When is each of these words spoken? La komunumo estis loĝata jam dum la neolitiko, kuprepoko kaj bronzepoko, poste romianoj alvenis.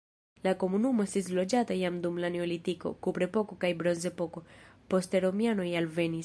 La 0.45 0.51
komunumo 0.61 1.03
estis 1.09 1.27
loĝata 1.39 1.77
jam 1.81 1.99
dum 2.05 2.17
la 2.23 2.31
neolitiko, 2.37 2.93
kuprepoko 3.07 3.59
kaj 3.65 3.71
bronzepoko, 3.83 4.45
poste 4.95 5.25
romianoj 5.29 5.71
alvenis. 5.85 6.19